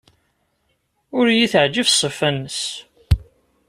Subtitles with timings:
[1.17, 2.61] Ur iyi-teɛjib ṣṣifa-nnes.